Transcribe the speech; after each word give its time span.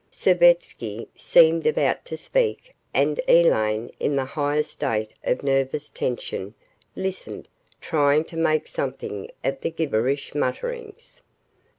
Savetsky 0.09 1.09
seemed 1.15 1.67
about 1.67 2.05
to 2.05 2.17
speak 2.17 2.73
and 2.91 3.21
Elaine, 3.29 3.91
in 3.99 4.15
the 4.15 4.25
highest 4.25 4.71
state 4.71 5.13
of 5.23 5.43
nervous 5.43 5.91
tension, 5.91 6.55
listened, 6.95 7.47
trying 7.79 8.23
to 8.25 8.35
make 8.35 8.65
something 8.65 9.29
of 9.43 9.61
the 9.61 9.69
gibberish 9.69 10.33
mutterings. 10.33 11.21